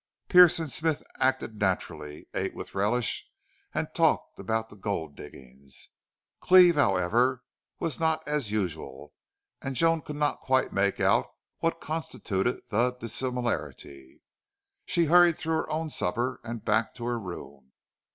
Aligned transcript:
Pearce 0.29 0.57
and 0.57 0.71
Smith 0.71 1.03
acted 1.19 1.53
naturally, 1.59 2.27
ate 2.33 2.55
with 2.55 2.73
relish, 2.73 3.29
and 3.71 3.87
talked 3.93 4.39
about 4.39 4.69
the 4.69 4.75
gold 4.75 5.15
diggings. 5.15 5.89
Cleve, 6.39 6.73
however, 6.73 7.43
was 7.79 7.99
not 7.99 8.27
as 8.27 8.49
usual; 8.49 9.13
and 9.61 9.75
Joan 9.75 10.01
could 10.01 10.15
not 10.15 10.39
quite 10.39 10.73
make 10.73 10.99
out 10.99 11.27
what 11.59 11.79
constituted 11.79 12.61
the 12.71 12.93
dissimilarity. 12.99 14.23
She 14.87 15.05
hurried 15.05 15.37
through 15.37 15.53
her 15.57 15.69
own 15.69 15.91
supper 15.91 16.41
and 16.43 16.65
back 16.65 16.95
to 16.95 17.05
her 17.05 17.19
room. 17.19 17.71